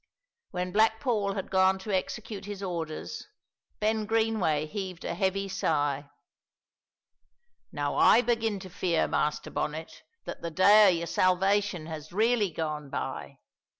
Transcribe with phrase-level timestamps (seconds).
[0.49, 3.27] When Black Paul had gone to execute his orders,
[3.79, 6.09] Ben Greenway heaved a heavy sigh.
[7.71, 12.49] "Now I begin to fear, Master Bonnet, that the day o' your salvation has really
[12.49, 13.37] gone by.